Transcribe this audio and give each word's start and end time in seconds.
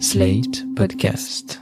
Slate 0.00 0.64
Podcast. 0.74 1.60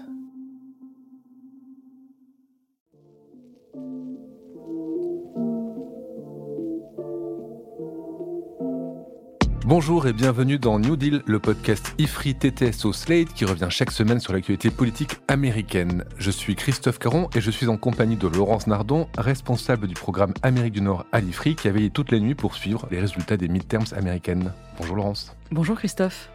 Bonjour 9.65 10.07
et 10.07 10.13
bienvenue 10.13 10.59
dans 10.59 10.79
New 10.79 10.97
Deal, 10.97 11.23
le 11.27 11.39
podcast 11.39 11.95
IFRI 11.99 12.35
TTSO 12.35 12.93
Slate 12.93 13.33
qui 13.35 13.45
revient 13.45 13.69
chaque 13.69 13.91
semaine 13.91 14.19
sur 14.19 14.33
l'actualité 14.33 14.71
politique 14.71 15.17
américaine. 15.29 16.05
Je 16.17 16.31
suis 16.31 16.57
Christophe 16.57 16.99
Caron 16.99 17.29
et 17.35 17.41
je 17.41 17.51
suis 17.51 17.69
en 17.69 17.77
compagnie 17.77 18.17
de 18.17 18.29
Laurence 18.29 18.67
Nardon, 18.67 19.09
responsable 19.19 19.87
du 19.87 19.95
programme 19.95 20.33
Amérique 20.43 20.73
du 20.73 20.81
Nord 20.81 21.05
à 21.13 21.21
l'IFRI 21.21 21.55
qui 21.55 21.69
a 21.69 21.73
veillé 21.73 21.91
toute 21.91 22.11
la 22.11 22.19
nuit 22.19 22.35
pour 22.35 22.55
suivre 22.55 22.89
les 22.91 23.01
résultats 23.01 23.37
des 23.37 23.49
midterms 23.49 23.93
américaines. 23.95 24.53
Bonjour 24.79 24.97
Laurence. 24.97 25.37
Bonjour 25.51 25.77
Christophe. 25.77 26.31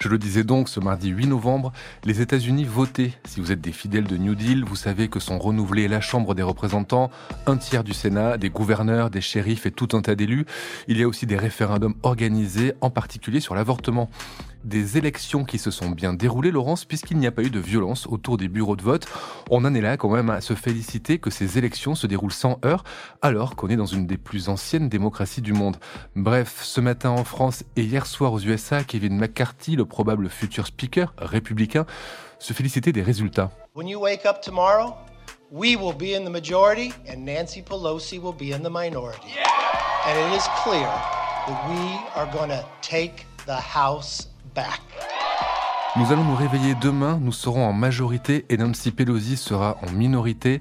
Je 0.00 0.08
le 0.08 0.16
disais 0.16 0.44
donc, 0.44 0.68
ce 0.68 0.78
mardi 0.78 1.08
8 1.08 1.26
novembre, 1.26 1.72
les 2.04 2.20
États-Unis 2.20 2.64
votaient. 2.64 3.12
Si 3.24 3.40
vous 3.40 3.50
êtes 3.50 3.60
des 3.60 3.72
fidèles 3.72 4.04
de 4.04 4.16
New 4.16 4.36
Deal, 4.36 4.64
vous 4.64 4.76
savez 4.76 5.08
que 5.08 5.18
sont 5.18 5.40
renouvelés 5.40 5.88
la 5.88 6.00
Chambre 6.00 6.36
des 6.36 6.44
représentants, 6.44 7.10
un 7.46 7.56
tiers 7.56 7.82
du 7.82 7.92
Sénat, 7.92 8.38
des 8.38 8.48
gouverneurs, 8.48 9.10
des 9.10 9.20
shérifs 9.20 9.66
et 9.66 9.72
tout 9.72 9.88
un 9.96 10.00
tas 10.00 10.14
d'élus. 10.14 10.46
Il 10.86 10.98
y 10.98 11.02
a 11.02 11.08
aussi 11.08 11.26
des 11.26 11.36
référendums 11.36 11.96
organisés, 12.04 12.74
en 12.80 12.90
particulier 12.90 13.40
sur 13.40 13.56
l'avortement 13.56 14.08
des 14.64 14.98
élections 14.98 15.44
qui 15.44 15.58
se 15.58 15.70
sont 15.70 15.90
bien 15.90 16.12
déroulées, 16.12 16.50
Laurence, 16.50 16.84
puisqu'il 16.84 17.18
n'y 17.18 17.26
a 17.26 17.32
pas 17.32 17.42
eu 17.42 17.50
de 17.50 17.60
violence 17.60 18.06
autour 18.06 18.36
des 18.36 18.48
bureaux 18.48 18.76
de 18.76 18.82
vote. 18.82 19.06
On 19.50 19.64
en 19.64 19.74
est 19.74 19.80
là 19.80 19.96
quand 19.96 20.10
même 20.10 20.30
à 20.30 20.40
se 20.40 20.54
féliciter 20.54 21.18
que 21.18 21.30
ces 21.30 21.58
élections 21.58 21.94
se 21.94 22.06
déroulent 22.06 22.32
sans 22.32 22.58
heurts, 22.64 22.84
alors 23.22 23.56
qu'on 23.56 23.68
est 23.68 23.76
dans 23.76 23.86
une 23.86 24.06
des 24.06 24.18
plus 24.18 24.48
anciennes 24.48 24.88
démocraties 24.88 25.42
du 25.42 25.52
monde. 25.52 25.76
Bref, 26.16 26.60
ce 26.62 26.80
matin 26.80 27.10
en 27.10 27.24
France 27.24 27.64
et 27.76 27.82
hier 27.82 28.06
soir 28.06 28.32
aux 28.32 28.40
USA, 28.40 28.84
Kevin 28.84 29.16
McCarthy, 29.16 29.76
le 29.76 29.84
probable 29.84 30.28
futur 30.28 30.66
speaker 30.66 31.14
républicain, 31.18 31.86
se 32.38 32.52
félicitait 32.52 32.92
des 32.92 33.02
résultats. 33.02 33.50
When 33.74 33.88
you 33.88 34.00
wake 34.00 34.26
up 34.26 34.40
tomorrow, 34.40 34.94
we 35.50 35.76
will 35.76 35.94
be 35.94 36.14
in 36.14 36.24
the 36.24 36.30
majority 36.30 36.92
and 37.08 37.24
Nancy 37.24 37.62
Pelosi 37.62 38.20
will 38.20 38.34
be 38.34 38.52
in 38.52 38.62
the 38.62 38.70
minority. 38.70 39.34
And 40.06 40.16
it 40.16 40.36
is 40.36 40.46
clear 40.62 40.88
that 41.46 41.68
we 41.68 41.98
are 42.14 42.26
going 42.32 42.50
to 42.50 42.64
take 42.82 43.26
the 43.46 43.56
House 43.56 44.28
nous 45.96 46.12
allons 46.12 46.24
nous 46.24 46.36
réveiller 46.36 46.74
demain, 46.80 47.18
nous 47.20 47.32
serons 47.32 47.66
en 47.66 47.72
majorité 47.72 48.44
et 48.48 48.56
Nancy 48.56 48.92
Pelosi 48.92 49.36
sera 49.36 49.78
en 49.82 49.90
minorité. 49.90 50.60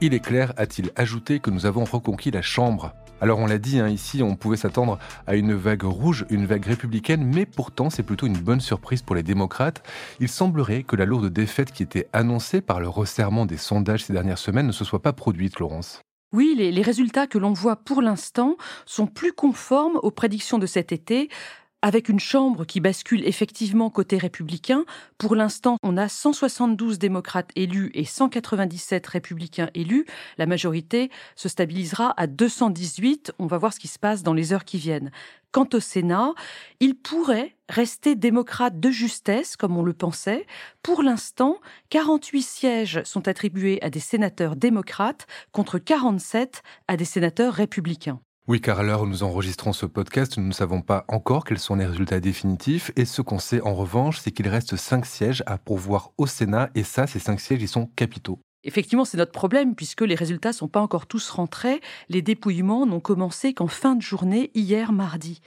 Il 0.00 0.14
est 0.14 0.20
clair, 0.20 0.52
a-t-il 0.56 0.90
ajouté, 0.96 1.40
que 1.40 1.50
nous 1.50 1.66
avons 1.66 1.84
reconquis 1.84 2.30
la 2.30 2.42
Chambre. 2.42 2.92
Alors 3.20 3.38
on 3.38 3.46
l'a 3.46 3.58
dit, 3.58 3.78
hein, 3.78 3.88
ici 3.88 4.22
on 4.22 4.34
pouvait 4.34 4.56
s'attendre 4.56 4.98
à 5.26 5.36
une 5.36 5.54
vague 5.54 5.84
rouge, 5.84 6.26
une 6.30 6.46
vague 6.46 6.64
républicaine, 6.64 7.24
mais 7.24 7.46
pourtant 7.46 7.90
c'est 7.90 8.02
plutôt 8.02 8.26
une 8.26 8.38
bonne 8.38 8.60
surprise 8.60 9.02
pour 9.02 9.14
les 9.14 9.22
démocrates. 9.22 9.82
Il 10.18 10.28
semblerait 10.28 10.82
que 10.82 10.96
la 10.96 11.04
lourde 11.04 11.28
défaite 11.28 11.70
qui 11.70 11.82
était 11.82 12.08
annoncée 12.12 12.60
par 12.60 12.80
le 12.80 12.88
resserrement 12.88 13.46
des 13.46 13.58
sondages 13.58 14.04
ces 14.04 14.12
dernières 14.12 14.38
semaines 14.38 14.66
ne 14.66 14.72
se 14.72 14.84
soit 14.84 15.02
pas 15.02 15.12
produite, 15.12 15.60
Laurence. 15.60 16.00
Oui, 16.32 16.54
les, 16.56 16.72
les 16.72 16.82
résultats 16.82 17.26
que 17.26 17.36
l'on 17.36 17.52
voit 17.52 17.76
pour 17.76 18.00
l'instant 18.00 18.56
sont 18.86 19.06
plus 19.06 19.32
conformes 19.32 20.00
aux 20.02 20.10
prédictions 20.10 20.58
de 20.58 20.66
cet 20.66 20.90
été, 20.90 21.28
avec 21.82 22.08
une 22.08 22.20
chambre 22.20 22.64
qui 22.64 22.80
bascule 22.80 23.26
effectivement 23.26 23.90
côté 23.90 24.16
républicain. 24.16 24.84
Pour 25.18 25.34
l'instant, 25.34 25.76
on 25.82 25.96
a 25.96 26.08
172 26.08 26.98
démocrates 26.98 27.50
élus 27.56 27.90
et 27.94 28.04
197 28.04 29.06
républicains 29.08 29.68
élus. 29.74 30.06
La 30.38 30.46
majorité 30.46 31.10
se 31.34 31.48
stabilisera 31.48 32.14
à 32.16 32.28
218. 32.28 33.32
On 33.38 33.46
va 33.46 33.58
voir 33.58 33.74
ce 33.74 33.80
qui 33.80 33.88
se 33.88 33.98
passe 33.98 34.22
dans 34.22 34.32
les 34.32 34.52
heures 34.52 34.64
qui 34.64 34.78
viennent. 34.78 35.10
Quant 35.50 35.68
au 35.74 35.80
Sénat, 35.80 36.32
il 36.80 36.94
pourrait 36.94 37.56
rester 37.68 38.14
démocrate 38.14 38.80
de 38.80 38.90
justesse, 38.90 39.56
comme 39.56 39.76
on 39.76 39.82
le 39.82 39.92
pensait. 39.92 40.46
Pour 40.82 41.02
l'instant, 41.02 41.58
48 41.90 42.42
sièges 42.42 43.02
sont 43.04 43.28
attribués 43.28 43.82
à 43.82 43.90
des 43.90 44.00
sénateurs 44.00 44.56
démocrates 44.56 45.26
contre 45.50 45.78
47 45.78 46.62
à 46.88 46.96
des 46.96 47.04
sénateurs 47.04 47.52
républicains. 47.52 48.20
Oui, 48.48 48.60
car 48.60 48.80
à 48.80 48.82
l'heure 48.82 49.02
où 49.02 49.06
nous 49.06 49.22
enregistrons 49.22 49.72
ce 49.72 49.86
podcast, 49.86 50.36
nous 50.36 50.44
ne 50.44 50.52
savons 50.52 50.82
pas 50.82 51.04
encore 51.06 51.44
quels 51.44 51.60
sont 51.60 51.76
les 51.76 51.86
résultats 51.86 52.18
définitifs. 52.18 52.90
Et 52.96 53.04
ce 53.04 53.22
qu'on 53.22 53.38
sait 53.38 53.60
en 53.60 53.72
revanche, 53.72 54.18
c'est 54.18 54.32
qu'il 54.32 54.48
reste 54.48 54.74
cinq 54.74 55.06
sièges 55.06 55.44
à 55.46 55.58
pourvoir 55.58 56.10
au 56.18 56.26
Sénat. 56.26 56.68
Et 56.74 56.82
ça, 56.82 57.06
ces 57.06 57.20
cinq 57.20 57.38
sièges, 57.38 57.62
ils 57.62 57.68
sont 57.68 57.86
capitaux. 57.94 58.40
Effectivement, 58.64 59.04
c'est 59.04 59.18
notre 59.18 59.32
problème 59.32 59.74
puisque 59.74 60.02
les 60.02 60.14
résultats 60.14 60.52
sont 60.52 60.68
pas 60.68 60.80
encore 60.80 61.06
tous 61.06 61.30
rentrés. 61.30 61.80
Les 62.08 62.22
dépouillements 62.22 62.86
n'ont 62.86 63.00
commencé 63.00 63.54
qu'en 63.54 63.66
fin 63.66 63.96
de 63.96 64.02
journée 64.02 64.50
hier 64.54 64.92
mardi. 64.92 65.40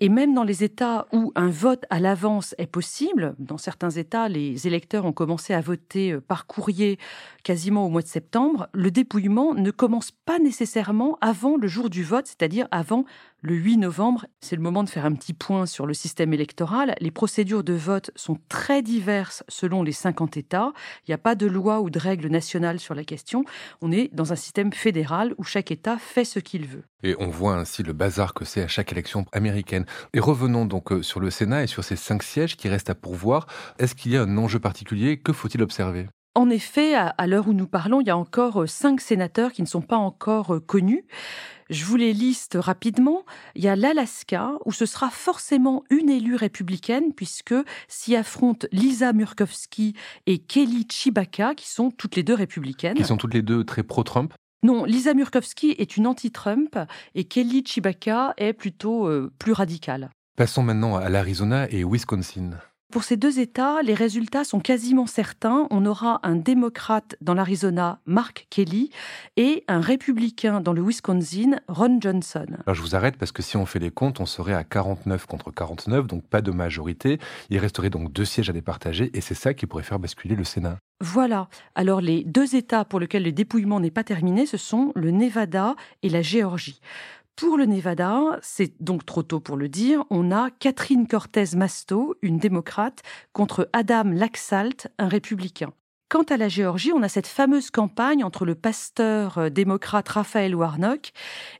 Et 0.00 0.08
même 0.08 0.34
dans 0.34 0.44
les 0.44 0.64
États 0.64 1.06
où 1.12 1.32
un 1.34 1.50
vote 1.50 1.84
à 1.90 2.00
l'avance 2.00 2.54
est 2.58 2.66
possible, 2.66 3.34
dans 3.38 3.58
certains 3.58 3.90
États, 3.90 4.28
les 4.28 4.66
électeurs 4.66 5.04
ont 5.04 5.12
commencé 5.12 5.52
à 5.52 5.60
voter 5.60 6.12
euh, 6.12 6.20
par 6.20 6.46
courrier 6.46 6.98
quasiment 7.42 7.86
au 7.86 7.88
mois 7.90 8.02
de 8.02 8.08
septembre, 8.08 8.68
le 8.72 8.90
dépouillement 8.90 9.54
ne 9.54 9.70
commence 9.70 10.10
pas 10.10 10.38
nécessairement 10.38 11.18
avant 11.20 11.56
le 11.56 11.68
jour 11.68 11.90
du 11.90 12.02
vote, 12.02 12.26
c'est-à-dire 12.26 12.66
avant 12.70 13.04
le 13.44 13.54
8 13.54 13.76
novembre. 13.76 14.24
C'est 14.40 14.56
le 14.56 14.62
moment 14.62 14.82
de 14.82 14.88
faire 14.88 15.04
un 15.04 15.12
petit 15.12 15.34
point 15.34 15.66
sur 15.66 15.84
le 15.84 15.92
système 15.92 16.32
électoral. 16.32 16.94
Les 17.00 17.10
procédures 17.10 17.62
de 17.62 17.74
vote 17.74 18.10
sont 18.16 18.38
très 18.48 18.80
diverses 18.80 19.44
selon 19.48 19.82
les 19.82 19.92
50 19.92 20.38
États. 20.38 20.72
Il 21.06 21.10
n'y 21.10 21.14
a 21.14 21.18
pas 21.18 21.34
de 21.34 21.46
loi 21.46 21.82
ou 21.82 21.90
de 21.90 21.98
règles 21.98 22.28
nationales 22.28 22.80
sur 22.80 22.94
la 22.94 23.04
question. 23.04 23.44
On 23.82 23.92
est 23.92 24.08
dans 24.14 24.32
un 24.32 24.36
système 24.36 24.72
fédéral 24.72 25.34
où 25.36 25.44
chaque 25.44 25.70
État 25.70 25.98
fait 25.98 26.24
ce 26.24 26.38
qu'il 26.38 26.66
veut. 26.66 26.84
Et 27.02 27.14
on 27.18 27.28
voit 27.28 27.56
ainsi 27.56 27.82
le 27.82 27.92
bazar 27.92 28.32
que 28.32 28.46
c'est 28.46 28.62
à 28.62 28.68
chaque 28.68 28.92
élection 28.92 29.26
américaine. 29.32 29.84
Et 30.14 30.20
revenons 30.20 30.64
donc 30.64 30.90
euh, 30.90 31.02
sur 31.02 31.20
le 31.20 31.30
Sénat 31.30 31.64
et 31.64 31.66
sur 31.66 31.84
ces 31.84 31.96
cinq 31.96 32.22
sièges 32.22 32.56
qui 32.56 32.70
restent 32.70 32.90
à 32.90 32.94
pourvoir. 32.94 33.46
Est-ce 33.78 33.94
qu'il 33.94 34.12
y 34.12 34.16
a 34.16 34.22
un 34.22 34.38
enjeu 34.38 34.58
particulier? 34.58 35.18
Que 35.18 35.34
faut-il 35.34 35.62
observer? 35.62 36.06
En 36.34 36.50
effet, 36.50 36.94
à 36.94 37.26
l'heure 37.26 37.48
où 37.48 37.52
nous 37.52 37.66
parlons, 37.66 38.00
il 38.00 38.06
y 38.06 38.10
a 38.10 38.16
encore 38.16 38.62
euh, 38.62 38.66
cinq 38.66 39.00
sénateurs 39.00 39.52
qui 39.52 39.62
ne 39.62 39.66
sont 39.66 39.82
pas 39.82 39.96
encore 39.96 40.54
euh, 40.54 40.60
connus. 40.60 41.04
Je 41.70 41.84
vous 41.84 41.96
les 41.96 42.12
liste 42.12 42.58
rapidement. 42.60 43.24
Il 43.54 43.62
y 43.62 43.68
a 43.68 43.76
l'Alaska, 43.76 44.52
où 44.64 44.72
ce 44.72 44.84
sera 44.84 45.10
forcément 45.10 45.84
une 45.90 46.10
élue 46.10 46.34
républicaine, 46.34 47.12
puisque 47.14 47.54
s'y 47.88 48.16
affrontent 48.16 48.66
Lisa 48.72 49.12
Murkowski 49.12 49.94
et 50.26 50.38
Kelly 50.38 50.86
Chibaka, 50.90 51.54
qui 51.54 51.68
sont 51.68 51.90
toutes 51.90 52.16
les 52.16 52.22
deux 52.22 52.34
républicaines. 52.34 52.96
Qui 52.96 53.04
sont 53.04 53.16
toutes 53.16 53.34
les 53.34 53.42
deux 53.42 53.64
très 53.64 53.82
pro-Trump 53.82 54.34
non, 54.62 54.84
Lisa 54.86 55.12
Murkowski 55.12 55.74
est 55.76 55.98
une 55.98 56.06
anti-Trump 56.06 56.78
et 57.14 57.24
Kelly 57.24 57.62
Chibaka 57.66 58.32
est 58.38 58.54
plutôt 58.54 59.06
euh, 59.06 59.30
plus 59.38 59.52
radicale. 59.52 60.08
Passons 60.38 60.62
maintenant 60.62 60.96
à 60.96 61.10
l'Arizona 61.10 61.70
et 61.70 61.84
Wisconsin. 61.84 62.52
Pour 62.92 63.02
ces 63.02 63.16
deux 63.16 63.40
États, 63.40 63.82
les 63.82 63.94
résultats 63.94 64.44
sont 64.44 64.60
quasiment 64.60 65.06
certains. 65.06 65.66
On 65.70 65.84
aura 65.84 66.20
un 66.22 66.36
démocrate 66.36 67.16
dans 67.20 67.34
l'Arizona, 67.34 67.98
Mark 68.06 68.46
Kelly, 68.50 68.90
et 69.36 69.64
un 69.66 69.80
républicain 69.80 70.60
dans 70.60 70.72
le 70.72 70.82
Wisconsin, 70.82 71.58
Ron 71.66 71.98
Johnson. 72.00 72.46
Alors 72.66 72.74
je 72.76 72.82
vous 72.82 72.94
arrête 72.94 73.16
parce 73.16 73.32
que 73.32 73.42
si 73.42 73.56
on 73.56 73.66
fait 73.66 73.80
les 73.80 73.90
comptes, 73.90 74.20
on 74.20 74.26
serait 74.26 74.54
à 74.54 74.62
49 74.62 75.26
contre 75.26 75.50
49, 75.50 76.06
donc 76.06 76.24
pas 76.24 76.40
de 76.40 76.52
majorité. 76.52 77.18
Il 77.50 77.58
resterait 77.58 77.90
donc 77.90 78.12
deux 78.12 78.24
sièges 78.24 78.50
à 78.50 78.52
départager 78.52 79.10
et 79.12 79.20
c'est 79.20 79.34
ça 79.34 79.54
qui 79.54 79.66
pourrait 79.66 79.82
faire 79.82 79.98
basculer 79.98 80.36
le 80.36 80.44
Sénat. 80.44 80.78
Voilà. 81.00 81.48
Alors 81.74 82.00
les 82.00 82.22
deux 82.24 82.54
États 82.54 82.84
pour 82.84 83.00
lesquels 83.00 83.24
le 83.24 83.32
dépouillement 83.32 83.80
n'est 83.80 83.90
pas 83.90 84.04
terminé, 84.04 84.46
ce 84.46 84.56
sont 84.56 84.92
le 84.94 85.10
Nevada 85.10 85.74
et 86.02 86.08
la 86.08 86.22
Géorgie. 86.22 86.80
Pour 87.36 87.56
le 87.56 87.66
Nevada, 87.66 88.38
c'est 88.42 88.80
donc 88.80 89.04
trop 89.04 89.24
tôt 89.24 89.40
pour 89.40 89.56
le 89.56 89.68
dire, 89.68 90.04
on 90.08 90.30
a 90.30 90.50
Catherine 90.50 91.08
Cortez 91.08 91.56
Masto, 91.56 92.14
une 92.22 92.38
démocrate, 92.38 93.02
contre 93.32 93.68
Adam 93.72 94.04
Laxalt, 94.04 94.86
un 94.98 95.08
républicain. 95.08 95.72
Quant 96.08 96.22
à 96.22 96.36
la 96.36 96.48
Géorgie, 96.48 96.92
on 96.94 97.02
a 97.02 97.08
cette 97.08 97.26
fameuse 97.26 97.72
campagne 97.72 98.22
entre 98.22 98.44
le 98.44 98.54
pasteur 98.54 99.38
euh, 99.38 99.48
démocrate 99.50 100.08
Raphaël 100.10 100.54
Warnock 100.54 101.10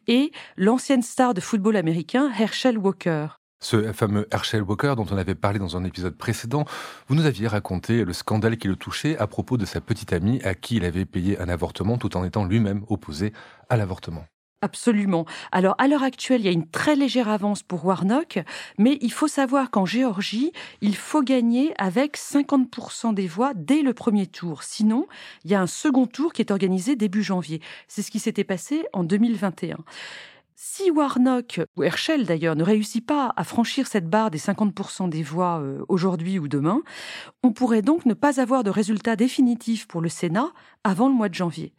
et 0.07 0.31
l'ancienne 0.57 1.03
star 1.03 1.35
de 1.35 1.41
football 1.41 1.75
américain 1.75 2.31
Herschel 2.39 2.79
Walker. 2.79 3.27
Ce 3.61 3.93
fameux 3.93 4.29
Herschel 4.31 4.63
Walker 4.63 4.95
dont 4.97 5.07
on 5.11 5.17
avait 5.17 5.35
parlé 5.35 5.59
dans 5.59 5.77
un 5.77 5.83
épisode 5.83 6.17
précédent, 6.17 6.67
vous 7.09 7.17
nous 7.17 7.27
aviez 7.27 7.49
raconté 7.49 8.05
le 8.05 8.13
scandale 8.13 8.59
qui 8.59 8.69
le 8.69 8.77
touchait 8.77 9.19
à 9.19 9.27
propos 9.27 9.57
de 9.57 9.65
sa 9.65 9.81
petite 9.81 10.13
amie 10.13 10.41
à 10.45 10.55
qui 10.55 10.77
il 10.77 10.85
avait 10.85 11.05
payé 11.05 11.41
un 11.41 11.49
avortement 11.49 11.99
tout 11.99 12.17
en 12.17 12.23
étant 12.23 12.45
lui-même 12.45 12.85
opposé 12.89 13.33
à 13.69 13.77
l'avortement. 13.77 14.25
Absolument. 14.65 15.27
Alors, 15.53 15.75
à 15.77 15.89
l'heure 15.89 16.03
actuelle, 16.03 16.41
il 16.41 16.47
y 16.47 16.49
a 16.49 16.53
une 16.53 16.67
très 16.67 16.97
légère 16.97 17.29
avance 17.29 17.63
pour 17.63 17.85
Warnock, 17.85 18.39
mais 18.79 18.97
il 19.03 19.13
faut 19.13 19.29
savoir 19.29 19.71
qu'en 19.71 19.85
Géorgie, 19.85 20.53
il 20.81 20.97
faut 20.97 21.21
gagner 21.21 21.75
avec 21.77 22.17
50% 22.17 23.13
des 23.13 23.27
voix 23.27 23.53
dès 23.55 23.83
le 23.83 23.93
premier 23.93 24.27
tour. 24.27 24.63
Sinon, 24.63 25.07
il 25.45 25.51
y 25.51 25.55
a 25.55 25.61
un 25.61 25.67
second 25.67 26.07
tour 26.07 26.33
qui 26.33 26.41
est 26.41 26.51
organisé 26.51 26.97
début 26.97 27.23
janvier. 27.23 27.61
C'est 27.89 28.01
ce 28.01 28.11
qui 28.11 28.19
s'était 28.19 28.43
passé 28.43 28.87
en 28.95 29.05
2021. 29.05 29.77
Si 30.57 30.91
Warnock, 30.91 31.61
ou 31.77 31.83
Herschel 31.83 32.25
d'ailleurs, 32.25 32.57
ne 32.57 32.63
réussit 32.63 33.05
pas 33.05 33.35
à 33.37 33.45
franchir 33.45 33.87
cette 33.87 34.09
barre 34.09 34.31
des 34.31 34.39
50% 34.39 35.11
des 35.11 35.23
voix 35.23 35.61
euh, 35.61 35.85
aujourd'hui 35.89 36.39
ou 36.39 36.49
demain, 36.49 36.81
on 37.43 37.53
pourrait 37.53 37.83
donc 37.83 38.07
ne 38.07 38.15
pas 38.15 38.41
avoir 38.41 38.65
de 38.65 38.71
résultat 38.71 39.15
définitif 39.15 39.87
pour 39.87 40.01
le 40.01 40.09
Sénat 40.09 40.53
avant 40.85 41.09
le 41.09 41.15
mois 41.15 41.29
de 41.29 41.35
janvier. 41.35 41.75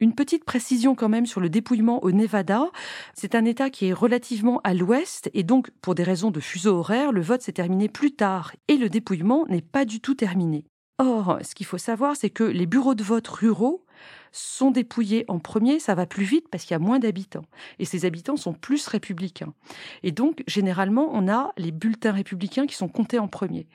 Une 0.00 0.14
petite 0.14 0.44
précision 0.44 0.94
quand 0.94 1.08
même 1.08 1.26
sur 1.26 1.40
le 1.40 1.48
dépouillement 1.48 2.02
au 2.02 2.10
Nevada. 2.10 2.70
C'est 3.14 3.36
un 3.36 3.44
État 3.44 3.70
qui 3.70 3.86
est 3.86 3.92
relativement 3.92 4.60
à 4.64 4.74
l'ouest 4.74 5.30
et 5.34 5.44
donc 5.44 5.70
pour 5.80 5.94
des 5.94 6.02
raisons 6.02 6.32
de 6.32 6.40
fuseau 6.40 6.76
horaire, 6.78 7.12
le 7.12 7.22
vote 7.22 7.42
s'est 7.42 7.52
terminé 7.52 7.88
plus 7.88 8.12
tard 8.12 8.52
et 8.66 8.76
le 8.76 8.88
dépouillement 8.88 9.46
n'est 9.48 9.62
pas 9.62 9.84
du 9.84 10.00
tout 10.00 10.14
terminé. 10.14 10.64
Or, 10.98 11.38
ce 11.42 11.54
qu'il 11.54 11.66
faut 11.66 11.78
savoir, 11.78 12.16
c'est 12.16 12.30
que 12.30 12.44
les 12.44 12.66
bureaux 12.66 12.94
de 12.94 13.02
vote 13.02 13.26
ruraux 13.26 13.84
sont 14.30 14.70
dépouillés 14.72 15.24
en 15.28 15.38
premier, 15.38 15.78
ça 15.78 15.94
va 15.94 16.06
plus 16.06 16.24
vite 16.24 16.48
parce 16.50 16.64
qu'il 16.64 16.72
y 16.72 16.76
a 16.76 16.80
moins 16.80 16.98
d'habitants. 16.98 17.44
Et 17.78 17.84
ces 17.84 18.04
habitants 18.04 18.36
sont 18.36 18.52
plus 18.52 18.86
républicains. 18.88 19.54
Et 20.02 20.10
donc, 20.10 20.42
généralement, 20.48 21.08
on 21.12 21.28
a 21.28 21.52
les 21.56 21.70
bulletins 21.70 22.12
républicains 22.12 22.66
qui 22.66 22.74
sont 22.74 22.88
comptés 22.88 23.18
en 23.18 23.28
premier. 23.28 23.68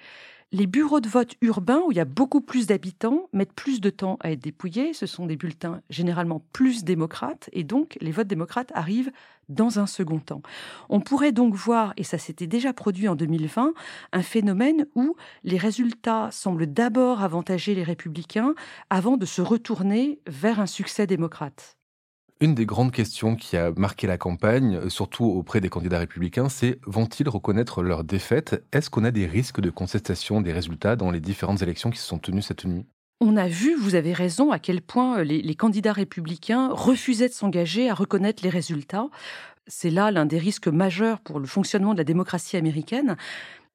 Les 0.52 0.66
bureaux 0.66 1.00
de 1.00 1.08
vote 1.08 1.36
urbains, 1.42 1.84
où 1.86 1.92
il 1.92 1.98
y 1.98 2.02
a 2.02 2.06
beaucoup 2.06 2.42
plus 2.42 2.66
d'habitants, 2.66 3.30
mettent 3.34 3.54
plus 3.54 3.80
de 3.82 3.92
temps 3.92 4.18
à 4.22 4.32
être 4.32 4.40
dépouillés. 4.40 4.94
Ce 4.94 5.06
sont 5.06 5.28
des 5.28 5.36
bulletins 5.36 5.84
généralement 5.92 6.44
plus 6.54 6.84
démocrates, 6.84 7.52
et 7.54 7.64
donc 7.64 8.00
les 8.02 8.12
votes 8.12 8.28
démocrates 8.28 8.72
arrivent 8.74 9.12
dans 9.48 9.78
un 9.78 9.86
second 9.86 10.18
temps. 10.18 10.42
On 10.90 11.02
pourrait 11.02 11.34
donc 11.34 11.54
voir, 11.54 11.94
et 11.98 12.04
ça 12.04 12.18
s'était 12.18 12.48
déjà 12.48 12.74
produit 12.74 13.08
en 13.08 13.16
2020, 13.16 13.74
un 14.12 14.24
phénomène 14.24 14.88
où 14.96 15.16
les 15.44 15.58
résultats 15.58 16.32
semblent 16.32 16.74
d'abord 16.74 17.22
avantager 17.22 17.76
les 17.76 17.84
républicains 17.84 18.56
avant 18.90 19.18
de 19.18 19.28
se 19.28 19.44
retourner 19.44 20.20
vers 20.26 20.60
un 20.60 20.66
succès 20.66 21.06
démocrate. 21.06 21.79
Une 22.42 22.56
des 22.56 22.66
grandes 22.66 22.94
questions 22.94 23.36
qui 23.36 23.58
a 23.58 23.72
marqué 23.76 24.08
la 24.08 24.18
campagne, 24.18 24.90
surtout 24.90 25.26
auprès 25.26 25.60
des 25.60 25.68
candidats 25.68 26.00
républicains, 26.00 26.48
c'est 26.48 26.80
vont-ils 26.86 27.28
reconnaître 27.28 27.84
leur 27.84 28.06
défaite? 28.06 28.64
Est-ce 28.72 28.90
qu'on 28.90 29.04
a 29.04 29.12
des 29.12 29.26
risques 29.26 29.60
de 29.60 29.70
contestation 29.70 30.40
des 30.40 30.54
résultats 30.54 30.96
dans 30.96 31.12
les 31.12 31.20
différentes 31.20 31.62
élections 31.62 31.90
qui 31.90 32.00
se 32.00 32.08
sont 32.08 32.18
tenues 32.18 32.42
cette 32.42 32.64
nuit? 32.64 32.86
On 33.20 33.36
a 33.36 33.50
vu, 33.50 33.76
vous 33.76 33.96
avez 33.96 34.14
raison, 34.14 34.52
à 34.52 34.60
quel 34.60 34.82
point 34.82 35.22
les, 35.22 35.42
les 35.42 35.56
candidats 35.56 35.92
républicains 35.92 36.70
refusaient 36.72 37.28
de 37.28 37.34
s'engager 37.34 37.90
à 37.90 37.94
reconnaître 37.94 38.42
les 38.42 38.50
résultats. 38.50 39.10
C'est 39.68 39.90
là 39.90 40.10
l'un 40.10 40.26
des 40.26 40.38
risques 40.38 40.70
majeurs 40.70 41.20
pour 41.20 41.42
le 41.42 41.46
fonctionnement 41.46 41.92
de 41.92 41.98
la 41.98 42.06
démocratie 42.06 42.56
américaine. 42.56 43.18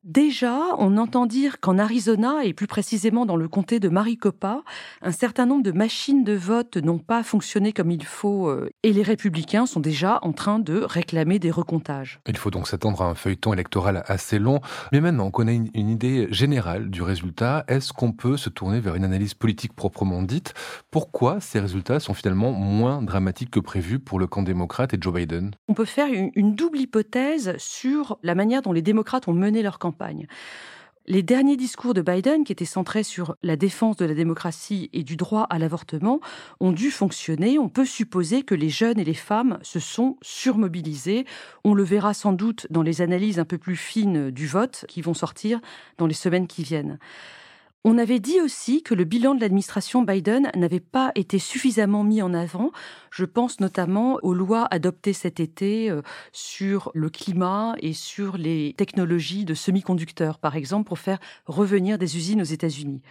Déjà, 0.04 0.60
on 0.76 0.98
entend 0.98 1.24
dire 1.24 1.60
qu'en 1.60 1.78
Arizona, 1.78 2.44
et 2.44 2.52
plus 2.52 2.66
précisément 2.66 3.24
dans 3.24 3.36
le 3.36 3.48
comté 3.48 3.80
de 3.80 3.88
Maricopa, 3.88 4.62
un 5.00 5.12
certain 5.12 5.46
nombre 5.46 5.62
de 5.62 5.72
machines 5.72 6.24
de 6.24 6.34
vote 6.34 6.76
n'ont 6.76 6.98
pas 6.98 7.22
fonctionné 7.22 7.72
comme 7.72 7.90
il 7.90 8.04
faut, 8.04 8.50
euh, 8.50 8.68
et 8.82 8.92
les 8.92 9.02
républicains 9.02 9.64
sont 9.64 9.80
déjà 9.80 10.18
en 10.20 10.34
train 10.34 10.58
de 10.58 10.82
réclamer 10.82 11.38
des 11.38 11.50
recomptages. 11.50 12.20
Il 12.26 12.36
faut 12.36 12.50
donc 12.50 12.68
s'attendre 12.68 13.00
à 13.00 13.06
un 13.06 13.14
feuilleton 13.14 13.54
électoral 13.54 14.04
assez 14.06 14.38
long, 14.38 14.60
mais 14.92 15.00
maintenant 15.00 15.24
on 15.24 15.30
connaît 15.30 15.56
une, 15.56 15.88
idée 15.88 16.28
générale 16.30 16.90
du 16.90 17.00
résultat. 17.00 17.64
Est-ce 17.68 17.94
qu'on 17.94 18.12
peut 18.12 18.36
se 18.36 18.50
tourner 18.50 18.80
vers 18.80 18.96
une 18.96 19.04
analyse 19.04 19.32
politique 19.32 19.72
proprement 19.72 20.22
dite? 20.22 20.52
Pourquoi 20.90 21.40
ces 21.40 21.60
résultats 21.60 21.98
sont 21.98 22.12
finalement 22.12 22.52
moins 22.52 23.00
dramatiques 23.00 23.52
que 23.52 23.60
prévu 23.60 23.98
pour 24.00 24.18
le 24.18 24.26
camp 24.26 24.42
démocrate 24.42 24.92
et 24.92 24.98
Joe 25.00 25.14
Biden? 25.14 25.52
On 25.68 25.72
peut 25.72 25.86
faire 25.86 26.12
une, 26.12 26.30
une 26.34 26.54
double 26.54 26.78
hypothèse 26.78 27.54
sur 27.56 28.18
la 28.22 28.34
manière 28.34 28.60
dont 28.60 28.72
les 28.72 28.82
démocrates 28.82 29.28
ont 29.28 29.32
mené 29.32 29.62
leur 29.62 29.78
campagne 29.78 29.93
les 31.06 31.22
derniers 31.22 31.56
discours 31.56 31.92
de 31.92 32.00
Biden, 32.00 32.44
qui 32.44 32.52
étaient 32.52 32.64
centrés 32.64 33.02
sur 33.02 33.36
la 33.42 33.56
défense 33.56 33.96
de 33.96 34.06
la 34.06 34.14
démocratie 34.14 34.88
et 34.94 35.02
du 35.02 35.16
droit 35.16 35.42
à 35.50 35.58
l'avortement, 35.58 36.20
ont 36.60 36.72
dû 36.72 36.90
fonctionner. 36.90 37.58
On 37.58 37.68
peut 37.68 37.84
supposer 37.84 38.42
que 38.42 38.54
les 38.54 38.70
jeunes 38.70 38.98
et 38.98 39.04
les 39.04 39.12
femmes 39.12 39.58
se 39.62 39.80
sont 39.80 40.16
surmobilisés. 40.22 41.26
On 41.62 41.74
le 41.74 41.82
verra 41.82 42.14
sans 42.14 42.32
doute 42.32 42.66
dans 42.70 42.82
les 42.82 43.02
analyses 43.02 43.38
un 43.38 43.44
peu 43.44 43.58
plus 43.58 43.76
fines 43.76 44.30
du 44.30 44.46
vote 44.46 44.86
qui 44.88 45.02
vont 45.02 45.14
sortir 45.14 45.60
dans 45.98 46.06
les 46.06 46.14
semaines 46.14 46.46
qui 46.46 46.62
viennent. 46.62 46.98
On 47.86 47.98
avait 47.98 48.18
dit 48.18 48.40
aussi 48.40 48.82
que 48.82 48.94
le 48.94 49.04
bilan 49.04 49.34
de 49.34 49.42
l'administration 49.42 50.00
Biden 50.00 50.50
n'avait 50.56 50.80
pas 50.80 51.12
été 51.16 51.38
suffisamment 51.38 52.02
mis 52.02 52.22
en 52.22 52.32
avant. 52.32 52.72
Je 53.10 53.26
pense 53.26 53.60
notamment 53.60 54.18
aux 54.22 54.32
lois 54.32 54.66
adoptées 54.70 55.12
cet 55.12 55.38
été 55.38 55.90
euh, 55.90 56.00
sur 56.32 56.90
le 56.94 57.10
climat 57.10 57.74
et 57.80 57.92
sur 57.92 58.38
les 58.38 58.72
technologies 58.78 59.44
de 59.44 59.52
semi-conducteurs, 59.52 60.38
par 60.38 60.56
exemple, 60.56 60.88
pour 60.88 60.98
faire 60.98 61.18
revenir 61.44 61.98
des 61.98 62.16
usines 62.16 62.40
aux 62.40 62.44
États-Unis. 62.44 63.02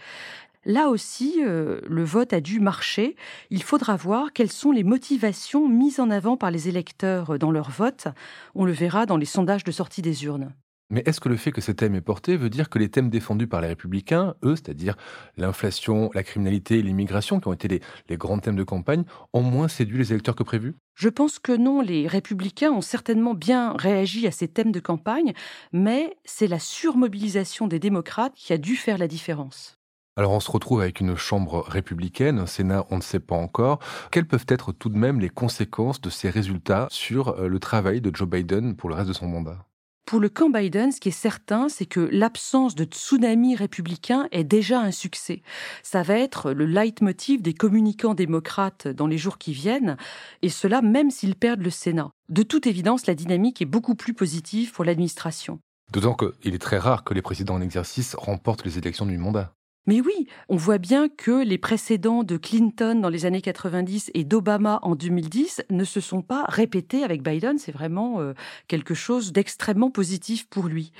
Là 0.64 0.88
aussi, 0.88 1.36
euh, 1.44 1.80
le 1.86 2.02
vote 2.02 2.32
a 2.32 2.40
dû 2.40 2.58
marcher. 2.58 3.14
Il 3.50 3.62
faudra 3.62 3.94
voir 3.94 4.32
quelles 4.32 4.50
sont 4.50 4.72
les 4.72 4.82
motivations 4.82 5.68
mises 5.68 6.00
en 6.00 6.10
avant 6.10 6.36
par 6.36 6.50
les 6.50 6.68
électeurs 6.68 7.38
dans 7.38 7.52
leur 7.52 7.70
vote. 7.70 8.08
On 8.56 8.64
le 8.64 8.72
verra 8.72 9.06
dans 9.06 9.18
les 9.18 9.24
sondages 9.24 9.62
de 9.62 9.70
sortie 9.70 10.02
des 10.02 10.24
urnes. 10.24 10.52
Mais 10.90 11.02
est-ce 11.06 11.20
que 11.20 11.28
le 11.28 11.36
fait 11.36 11.50
que 11.50 11.60
ce 11.60 11.72
thème 11.72 11.94
est 11.94 12.02
porté 12.02 12.36
veut 12.36 12.50
dire 12.50 12.68
que 12.68 12.78
les 12.78 12.90
thèmes 12.90 13.08
défendus 13.08 13.46
par 13.46 13.60
les 13.60 13.68
républicains, 13.68 14.34
eux, 14.44 14.54
c'est-à-dire 14.54 14.96
l'inflation, 15.36 16.10
la 16.14 16.22
criminalité 16.22 16.78
et 16.78 16.82
l'immigration, 16.82 17.40
qui 17.40 17.48
ont 17.48 17.52
été 17.54 17.80
les, 18.08 18.16
grands 18.16 18.38
thèmes 18.38 18.56
de 18.56 18.64
campagne, 18.64 19.04
ont 19.32 19.42
moins 19.42 19.68
séduit 19.68 19.98
les 19.98 20.12
électeurs 20.12 20.36
que 20.36 20.42
prévu? 20.42 20.74
Je 20.94 21.08
pense 21.08 21.38
que 21.38 21.52
non, 21.52 21.80
les 21.80 22.06
républicains 22.06 22.70
ont 22.70 22.82
certainement 22.82 23.34
bien 23.34 23.72
réagi 23.72 24.26
à 24.26 24.30
ces 24.30 24.46
thèmes 24.46 24.72
de 24.72 24.80
campagne, 24.80 25.32
mais 25.72 26.16
c'est 26.24 26.46
la 26.46 26.58
surmobilisation 26.58 27.66
des 27.66 27.78
démocrates 27.78 28.34
qui 28.34 28.52
a 28.52 28.58
dû 28.58 28.76
faire 28.76 28.98
la 28.98 29.08
différence. 29.08 29.78
Alors 30.16 30.30
on 30.30 30.38
se 30.38 30.50
retrouve 30.50 30.80
avec 30.80 31.00
une 31.00 31.16
chambre 31.16 31.64
républicaine, 31.66 32.38
un 32.38 32.46
Sénat 32.46 32.86
on 32.90 32.98
ne 32.98 33.02
sait 33.02 33.18
pas 33.18 33.34
encore. 33.34 33.80
Quelles 34.12 34.28
peuvent 34.28 34.46
être 34.46 34.70
tout 34.70 34.88
de 34.88 34.96
même 34.96 35.18
les 35.18 35.28
conséquences 35.28 36.00
de 36.00 36.08
ces 36.08 36.30
résultats 36.30 36.86
sur 36.90 37.30
euh, 37.30 37.48
le 37.48 37.58
travail 37.58 38.00
de 38.00 38.14
Joe 38.14 38.28
Biden 38.28 38.76
pour 38.76 38.88
le 38.88 38.94
reste 38.94 39.08
de 39.08 39.12
son 39.12 39.26
mandat? 39.26 39.66
Pour 40.06 40.20
le 40.20 40.28
camp 40.28 40.50
Biden, 40.50 40.92
ce 40.92 41.00
qui 41.00 41.08
est 41.08 41.12
certain, 41.12 41.68
c'est 41.68 41.86
que 41.86 42.00
l'absence 42.00 42.74
de 42.74 42.84
tsunami 42.84 43.56
républicain 43.56 44.28
est 44.32 44.44
déjà 44.44 44.80
un 44.80 44.90
succès. 44.90 45.42
Ça 45.82 46.02
va 46.02 46.18
être 46.18 46.52
le 46.52 46.66
leitmotiv 46.66 47.40
des 47.40 47.54
communicants 47.54 48.14
démocrates 48.14 48.86
dans 48.86 49.06
les 49.06 49.18
jours 49.18 49.38
qui 49.38 49.52
viennent, 49.52 49.96
et 50.42 50.50
cela 50.50 50.82
même 50.82 51.10
s'ils 51.10 51.36
perdent 51.36 51.62
le 51.62 51.70
Sénat. 51.70 52.10
De 52.28 52.42
toute 52.42 52.66
évidence, 52.66 53.06
la 53.06 53.14
dynamique 53.14 53.62
est 53.62 53.66
beaucoup 53.66 53.94
plus 53.94 54.12
positive 54.12 54.72
pour 54.72 54.84
l'administration. 54.84 55.58
D'autant 55.92 56.14
qu'il 56.14 56.54
est 56.54 56.58
très 56.58 56.78
rare 56.78 57.04
que 57.04 57.14
les 57.14 57.22
présidents 57.22 57.54
en 57.54 57.62
exercice 57.62 58.14
remportent 58.14 58.64
les 58.64 58.78
élections 58.78 59.06
du 59.06 59.16
mandat. 59.16 59.54
Mais 59.86 60.00
oui, 60.00 60.28
on 60.48 60.56
voit 60.56 60.78
bien 60.78 61.10
que 61.10 61.44
les 61.44 61.58
précédents 61.58 62.22
de 62.22 62.38
Clinton 62.38 63.00
dans 63.00 63.10
les 63.10 63.26
années 63.26 63.42
90 63.42 64.10
et 64.14 64.24
d'Obama 64.24 64.78
en 64.82 64.94
2010 64.94 65.64
ne 65.68 65.84
se 65.84 66.00
sont 66.00 66.22
pas 66.22 66.44
répétés 66.48 67.04
avec 67.04 67.22
Biden. 67.22 67.58
C'est 67.58 67.72
vraiment 67.72 68.20
euh, 68.20 68.32
quelque 68.66 68.94
chose 68.94 69.32
d'extrêmement 69.32 69.90
positif 69.90 70.46
pour 70.48 70.68
lui. 70.68 70.92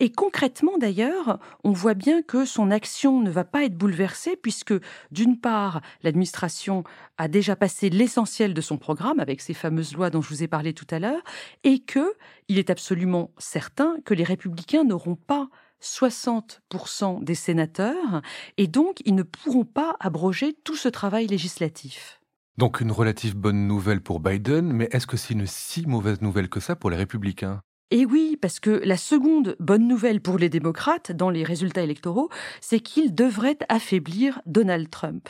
Et 0.00 0.10
concrètement 0.10 0.76
d'ailleurs, 0.78 1.38
on 1.62 1.70
voit 1.70 1.94
bien 1.94 2.22
que 2.22 2.44
son 2.44 2.72
action 2.72 3.20
ne 3.20 3.30
va 3.30 3.44
pas 3.44 3.62
être 3.62 3.76
bouleversée 3.76 4.34
puisque 4.34 4.74
d'une 5.12 5.38
part, 5.38 5.80
l'administration 6.02 6.82
a 7.16 7.28
déjà 7.28 7.54
passé 7.54 7.90
l'essentiel 7.90 8.52
de 8.52 8.60
son 8.60 8.76
programme 8.76 9.20
avec 9.20 9.40
ces 9.40 9.54
fameuses 9.54 9.94
lois 9.94 10.10
dont 10.10 10.20
je 10.20 10.30
vous 10.30 10.42
ai 10.42 10.48
parlé 10.48 10.72
tout 10.72 10.86
à 10.90 10.98
l'heure 10.98 11.22
et 11.62 11.78
que 11.78 12.14
il 12.48 12.58
est 12.58 12.70
absolument 12.70 13.30
certain 13.38 13.96
que 14.04 14.14
les 14.14 14.24
républicains 14.24 14.82
n'auront 14.82 15.14
pas 15.14 15.48
60% 15.84 17.22
des 17.22 17.34
sénateurs, 17.34 18.22
et 18.56 18.66
donc 18.66 19.00
ils 19.04 19.14
ne 19.14 19.22
pourront 19.22 19.64
pas 19.64 19.96
abroger 20.00 20.54
tout 20.64 20.76
ce 20.76 20.88
travail 20.88 21.26
législatif. 21.26 22.20
Donc 22.56 22.80
une 22.80 22.92
relative 22.92 23.36
bonne 23.36 23.66
nouvelle 23.66 24.00
pour 24.00 24.20
Biden, 24.20 24.72
mais 24.72 24.88
est-ce 24.92 25.06
que 25.06 25.16
c'est 25.16 25.34
une 25.34 25.46
si 25.46 25.86
mauvaise 25.86 26.20
nouvelle 26.22 26.48
que 26.48 26.60
ça 26.60 26.76
pour 26.76 26.88
les 26.88 26.96
républicains? 26.96 27.60
Et 27.90 28.06
oui, 28.06 28.38
parce 28.40 28.60
que 28.60 28.80
la 28.84 28.96
seconde 28.96 29.56
bonne 29.60 29.86
nouvelle 29.86 30.20
pour 30.20 30.38
les 30.38 30.48
démocrates 30.48 31.12
dans 31.12 31.30
les 31.30 31.44
résultats 31.44 31.82
électoraux, 31.82 32.30
c'est 32.60 32.80
qu'ils 32.80 33.14
devraient 33.14 33.58
affaiblir 33.68 34.40
Donald 34.46 34.88
Trump. 34.90 35.28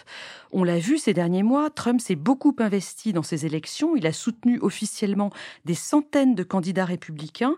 On 0.53 0.65
l'a 0.65 0.79
vu 0.79 0.99
ces 0.99 1.13
derniers 1.13 1.43
mois, 1.43 1.69
Trump 1.69 2.01
s'est 2.01 2.15
beaucoup 2.15 2.55
investi 2.59 3.13
dans 3.13 3.23
ces 3.23 3.45
élections, 3.45 3.97
il 3.97 4.07
a 4.07 4.13
soutenu 4.13 4.59
officiellement 4.61 5.31
des 5.65 5.75
centaines 5.75 6.35
de 6.35 6.43
candidats 6.43 6.85
républicains, 6.85 7.57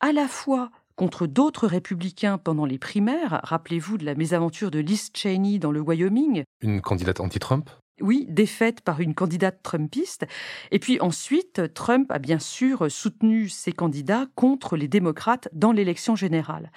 à 0.00 0.12
la 0.12 0.28
fois 0.28 0.70
contre 0.96 1.26
d'autres 1.26 1.66
républicains 1.66 2.38
pendant 2.38 2.64
les 2.64 2.78
primaires. 2.78 3.40
Rappelez-vous 3.44 3.98
de 3.98 4.04
la 4.04 4.14
mésaventure 4.14 4.70
de 4.70 4.78
Liz 4.78 5.10
Cheney 5.14 5.58
dans 5.58 5.72
le 5.72 5.80
Wyoming. 5.80 6.44
Une 6.60 6.80
candidate 6.80 7.20
anti-Trump? 7.20 7.70
Oui, 8.00 8.26
défaite 8.28 8.80
par 8.80 9.00
une 9.00 9.14
candidate 9.14 9.62
trumpiste. 9.62 10.26
Et 10.72 10.78
puis 10.78 11.00
ensuite, 11.00 11.72
Trump 11.74 12.10
a 12.10 12.18
bien 12.18 12.40
sûr 12.40 12.90
soutenu 12.90 13.48
ses 13.48 13.72
candidats 13.72 14.26
contre 14.34 14.76
les 14.76 14.88
démocrates 14.88 15.48
dans 15.52 15.70
l'élection 15.70 16.16
générale. 16.16 16.72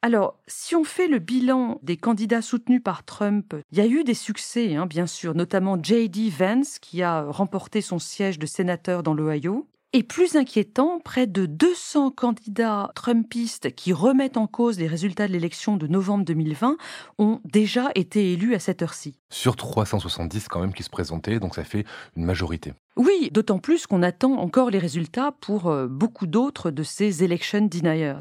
Alors, 0.00 0.38
si 0.46 0.76
on 0.76 0.84
fait 0.84 1.08
le 1.08 1.18
bilan 1.18 1.80
des 1.82 1.96
candidats 1.96 2.40
soutenus 2.40 2.82
par 2.82 3.04
Trump, 3.04 3.56
il 3.72 3.78
y 3.78 3.80
a 3.80 3.86
eu 3.86 4.04
des 4.04 4.14
succès, 4.14 4.76
hein, 4.76 4.86
bien 4.86 5.08
sûr, 5.08 5.34
notamment 5.34 5.76
J.D. 5.82 6.30
Vance, 6.30 6.78
qui 6.78 7.02
a 7.02 7.22
remporté 7.22 7.80
son 7.80 7.98
siège 7.98 8.38
de 8.38 8.46
sénateur 8.46 9.02
dans 9.02 9.12
l'Ohio. 9.12 9.68
Et 9.94 10.02
plus 10.02 10.36
inquiétant, 10.36 11.00
près 11.02 11.26
de 11.26 11.46
200 11.46 12.10
candidats 12.10 12.92
trumpistes 12.94 13.74
qui 13.74 13.94
remettent 13.94 14.36
en 14.36 14.46
cause 14.46 14.78
les 14.78 14.86
résultats 14.86 15.26
de 15.26 15.32
l'élection 15.32 15.78
de 15.78 15.86
novembre 15.86 16.26
2020 16.26 16.76
ont 17.16 17.40
déjà 17.46 17.90
été 17.94 18.34
élus 18.34 18.54
à 18.54 18.58
cette 18.58 18.82
heure-ci. 18.82 19.16
Sur 19.30 19.56
370 19.56 20.48
quand 20.48 20.60
même 20.60 20.74
qui 20.74 20.82
se 20.82 20.90
présentaient, 20.90 21.40
donc 21.40 21.54
ça 21.54 21.64
fait 21.64 21.86
une 22.16 22.26
majorité. 22.26 22.74
Oui, 22.98 23.30
d'autant 23.32 23.60
plus 23.60 23.86
qu'on 23.86 24.02
attend 24.02 24.32
encore 24.32 24.70
les 24.70 24.80
résultats 24.80 25.30
pour 25.40 25.68
euh, 25.68 25.86
beaucoup 25.86 26.26
d'autres 26.26 26.72
de 26.72 26.82
ces 26.82 27.22
election 27.22 27.60
deniers. 27.66 28.18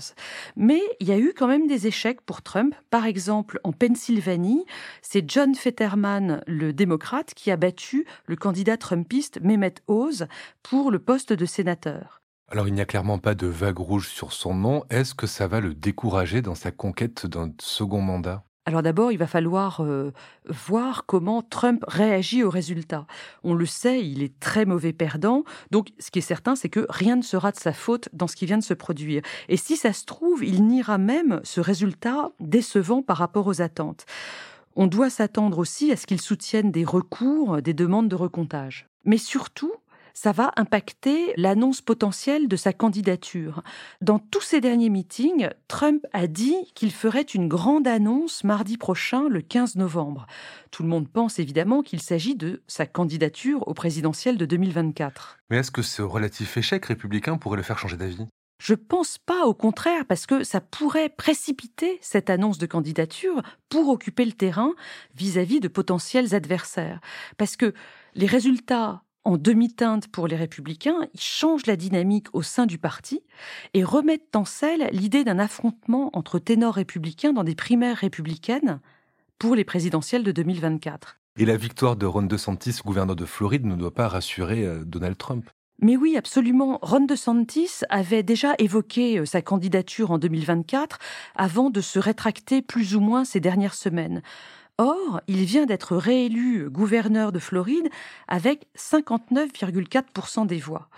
Mais 0.55 0.81
il 0.99 1.07
y 1.07 1.11
a 1.11 1.17
eu 1.17 1.33
quand 1.35 1.47
même 1.47 1.65
des 1.65 1.87
échecs 1.87 2.21
pour 2.21 2.43
Trump. 2.43 2.75
Par 2.91 3.07
exemple, 3.07 3.59
en 3.63 3.71
Pennsylvanie, 3.71 4.65
c'est 5.01 5.27
John 5.27 5.55
Fetterman, 5.55 6.43
le 6.45 6.73
démocrate, 6.73 7.33
qui 7.33 7.49
a 7.49 7.57
battu 7.57 8.05
le 8.27 8.35
candidat 8.35 8.77
trumpiste 8.77 9.41
Mehmet 9.41 9.73
Oz 9.87 10.27
pour 10.61 10.91
le 10.91 10.99
poste 10.99 11.33
de 11.33 11.45
sénateur. 11.47 12.21
Alors 12.49 12.67
il 12.67 12.75
n'y 12.75 12.81
a 12.81 12.85
clairement 12.85 13.17
pas 13.17 13.33
de 13.33 13.47
vague 13.47 13.79
rouge 13.79 14.07
sur 14.07 14.31
son 14.31 14.53
nom. 14.53 14.83
Est-ce 14.91 15.15
que 15.15 15.25
ça 15.25 15.47
va 15.47 15.59
le 15.59 15.73
décourager 15.73 16.43
dans 16.43 16.55
sa 16.55 16.71
conquête 16.71 17.25
d'un 17.25 17.51
second 17.59 18.01
mandat? 18.01 18.46
Alors 18.67 18.83
d'abord, 18.83 19.13
il 19.13 19.17
va 19.17 19.27
falloir 19.27 19.79
euh, 19.79 20.11
voir 20.45 21.05
comment 21.05 21.41
Trump 21.41 21.85
réagit 21.87 22.43
aux 22.43 22.49
résultats. 22.49 23.07
On 23.45 23.53
le 23.53 23.65
sait, 23.65 24.05
il 24.05 24.21
est 24.21 24.37
très 24.41 24.65
mauvais 24.65 24.91
perdant. 24.91 25.45
Donc 25.71 25.87
ce 25.99 26.11
qui 26.11 26.19
est 26.19 26.21
certain, 26.21 26.57
c'est 26.57 26.67
que 26.67 26.85
rien 26.89 27.15
ne 27.15 27.21
sera 27.21 27.53
de 27.53 27.57
sa 27.57 27.71
faute 27.71 28.09
dans 28.11 28.27
ce 28.27 28.35
qui 28.35 28.45
vient 28.45 28.57
de 28.57 28.63
se 28.63 28.73
produire. 28.73 29.21
Et 29.47 29.55
si 29.55 29.77
ça 29.77 29.93
se 29.93 30.03
trouve, 30.03 30.43
il 30.43 30.65
niera 30.65 30.97
même 30.97 31.39
ce 31.45 31.61
résultat 31.61 32.31
décevant 32.41 33.01
par 33.01 33.15
rapport 33.15 33.47
aux 33.47 33.61
attentes. 33.61 34.05
On 34.75 34.87
doit 34.87 35.09
s'attendre 35.09 35.59
aussi 35.59 35.93
à 35.93 35.95
ce 35.95 36.05
qu'il 36.05 36.19
soutienne 36.19 36.69
des 36.69 36.83
recours, 36.83 37.61
des 37.61 37.73
demandes 37.73 38.09
de 38.09 38.15
recomptage. 38.15 38.89
Mais 39.05 39.17
surtout, 39.17 39.71
ça 40.17 40.31
va 40.31 40.51
impacter 40.57 41.31
l'annonce 41.37 41.81
potentielle 41.81 42.47
de 42.47 42.55
sa 42.55 42.73
candidature. 42.73 43.61
Dans 44.01 44.17
tous 44.17 44.41
ces 44.41 44.61
derniers 44.61 44.89
meetings, 44.89 45.49
Trump 45.67 46.03
a 46.11 46.25
dit 46.25 46.55
qu'il 46.73 46.91
ferait 46.91 47.21
une 47.21 47.47
grande 47.47 47.87
annonce 47.87 48.43
mardi 48.43 48.77
prochain, 48.77 49.29
le 49.29 49.41
15 49.41 49.75
novembre. 49.75 50.25
Tout 50.71 50.81
le 50.81 50.89
monde 50.89 51.07
pense 51.07 51.37
évidemment 51.37 51.83
qu'il 51.83 52.01
s'agit 52.01 52.35
de 52.35 52.63
sa 52.65 52.87
candidature 52.87 53.67
au 53.67 53.75
présidentiel 53.75 54.37
de 54.37 54.47
2024. 54.47 55.37
Mais 55.51 55.57
est-ce 55.57 55.69
que 55.69 55.83
ce 55.83 56.01
relatif 56.01 56.57
échec 56.57 56.83
républicain 56.83 57.37
pourrait 57.37 57.57
le 57.57 57.63
faire 57.63 57.77
changer 57.77 57.97
d'avis? 57.97 58.25
Je 58.59 58.73
pense 58.73 59.19
pas, 59.19 59.45
au 59.45 59.53
contraire, 59.53 60.03
parce 60.07 60.25
que 60.25 60.43
ça 60.43 60.61
pourrait 60.61 61.09
précipiter 61.09 61.99
cette 62.01 62.31
annonce 62.31 62.57
de 62.57 62.65
candidature 62.65 63.43
pour 63.69 63.89
occuper 63.89 64.25
le 64.25 64.31
terrain 64.31 64.73
vis 65.13 65.37
à 65.37 65.43
-vis 65.43 65.59
de 65.59 65.67
potentiels 65.67 66.33
adversaires. 66.33 67.01
Parce 67.37 67.55
que 67.55 67.75
les 68.15 68.25
résultats 68.25 69.03
en 69.27 69.35
demi-teinte 69.37 70.07
pour 70.07 70.25
les 70.27 70.37
républicains, 70.37 71.05
ils 71.13 71.19
changent 71.19 71.65
la 71.65 71.75
dynamique 71.75 72.27
au 72.31 72.41
sein 72.41 72.65
du 72.65 72.77
parti 72.77 73.19
et 73.73 73.83
remettent 73.83 74.37
en 74.37 74.45
selle 74.45 74.87
l'idée 74.93 75.25
d'un 75.25 75.37
affrontement 75.37 76.09
entre 76.13 76.39
ténors 76.39 76.75
républicains 76.75 77.33
dans 77.33 77.43
des 77.43 77.53
primaires 77.53 77.97
républicaines 77.97 78.79
pour 79.37 79.53
les 79.53 79.65
présidentielles 79.65 80.23
de 80.23 80.31
2024. 80.31 81.19
Et 81.39 81.45
la 81.45 81.57
victoire 81.57 81.97
de 81.97 82.05
Ron 82.05 82.23
DeSantis, 82.23 82.79
gouverneur 82.85 83.17
de 83.17 83.25
Floride, 83.25 83.65
ne 83.65 83.75
doit 83.75 83.93
pas 83.93 84.07
rassurer 84.07 84.65
euh, 84.65 84.85
Donald 84.85 85.17
Trump. 85.17 85.49
Mais 85.81 85.97
oui, 85.97 86.15
absolument. 86.15 86.79
Ron 86.81 87.05
DeSantis 87.05 87.81
avait 87.89 88.23
déjà 88.23 88.55
évoqué 88.59 89.19
euh, 89.19 89.25
sa 89.25 89.41
candidature 89.41 90.11
en 90.11 90.19
2024 90.19 90.99
avant 91.35 91.69
de 91.69 91.81
se 91.81 91.99
rétracter 91.99 92.61
plus 92.61 92.95
ou 92.95 93.01
moins 93.01 93.25
ces 93.25 93.41
dernières 93.41 93.75
semaines. 93.75 94.21
Or, 94.79 95.21
il 95.27 95.43
vient 95.43 95.65
d'être 95.65 95.97
réélu 95.97 96.69
gouverneur 96.69 97.31
de 97.31 97.39
Floride 97.39 97.89
avec 98.27 98.67
59,4% 98.77 100.45
des 100.45 100.59
voix. 100.59 100.89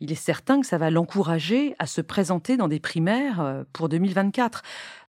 Il 0.00 0.10
est 0.10 0.16
certain 0.16 0.60
que 0.60 0.66
ça 0.66 0.78
va 0.78 0.90
l'encourager 0.90 1.76
à 1.78 1.86
se 1.86 2.00
présenter 2.00 2.56
dans 2.56 2.66
des 2.66 2.80
primaires 2.80 3.40
euh, 3.40 3.62
pour 3.72 3.88
2024. 3.88 4.62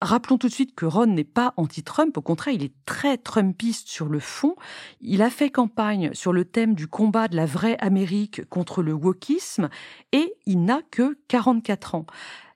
Rappelons 0.02 0.36
tout 0.36 0.48
de 0.48 0.52
suite 0.52 0.74
que 0.74 0.84
Ron 0.84 1.06
n'est 1.06 1.24
pas 1.24 1.54
anti-Trump, 1.56 2.16
au 2.18 2.20
contraire, 2.20 2.54
il 2.54 2.62
est 2.62 2.74
très 2.84 3.16
Trumpiste 3.16 3.88
sur 3.88 4.06
le 4.06 4.20
fond. 4.20 4.54
Il 5.00 5.22
a 5.22 5.30
fait 5.30 5.48
campagne 5.48 6.12
sur 6.12 6.34
le 6.34 6.44
thème 6.44 6.74
du 6.74 6.88
combat 6.88 7.26
de 7.26 7.36
la 7.36 7.46
vraie 7.46 7.78
Amérique 7.78 8.46
contre 8.50 8.82
le 8.82 8.92
wokisme 8.92 9.70
et 10.12 10.34
il 10.44 10.62
n'a 10.62 10.80
que 10.90 11.16
44 11.28 11.94
ans. 11.94 12.06